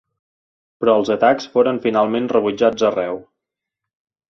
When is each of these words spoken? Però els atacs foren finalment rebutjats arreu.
Però 0.83 0.95
els 1.01 1.11
atacs 1.15 1.51
foren 1.57 1.79
finalment 1.85 2.31
rebutjats 2.33 2.89
arreu. 2.91 3.23